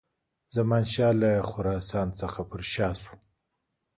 زمانشاه 0.55 1.13
له 1.21 1.31
خراسان 1.49 2.07
څخه 2.19 2.41
پر 2.49 2.61
شا 2.73 2.89
سو. 3.01 3.13